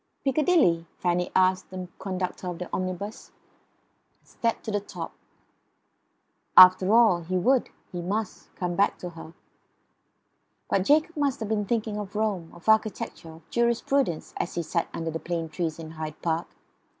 "Piccadilly?" 0.25 0.87
Fanny 0.97 1.29
asked 1.35 1.69
the 1.69 1.87
conductor 1.99 2.47
of 2.47 2.57
the 2.57 2.67
omnibus, 2.73 3.27
and 4.23 4.41
climbed 4.41 4.63
to 4.63 4.71
the 4.71 4.79
top. 4.79 5.13
After 6.57 6.91
all, 6.91 7.21
he 7.21 7.37
would, 7.37 7.69
he 7.91 8.01
must, 8.01 8.49
come 8.55 8.75
back 8.75 8.97
to 8.97 9.11
her. 9.11 9.35
But 10.71 10.85
Jacob 10.85 11.15
might 11.17 11.35
have 11.35 11.49
been 11.49 11.65
thinking 11.65 11.99
of 11.99 12.15
Rome; 12.15 12.49
of 12.51 12.67
architecture; 12.67 13.29
of 13.29 13.49
jurisprudence; 13.51 14.33
as 14.37 14.55
he 14.55 14.63
sat 14.63 14.87
under 14.91 15.11
the 15.11 15.19
plane 15.19 15.49
tree 15.49 15.69
in 15.77 15.91
Hyde 15.91 16.19
Park. 16.23 16.47